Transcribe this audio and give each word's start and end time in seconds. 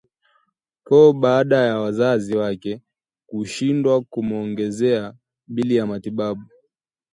koo 0.87 1.13
baada 1.13 1.55
ya 1.61 1.79
wazazi 1.79 2.35
wake 2.37 2.81
kushindwa 3.25 4.01
kumuongezea 4.01 5.13
bili 5.47 5.75
ya 5.75 5.85
matibabu 5.85 6.43